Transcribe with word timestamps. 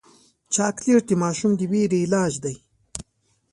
چاکلېټ 0.53 1.03
د 1.09 1.11
ماشوم 1.23 1.51
د 1.57 1.61
ویرې 1.71 1.99
علاج 2.05 2.33
دی. 2.43 2.55